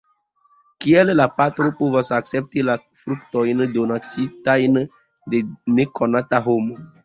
[0.85, 4.83] Kiel la patro povos akcepti la fruktojn, donacitajn
[5.35, 5.47] de
[5.81, 6.85] nekonata homo.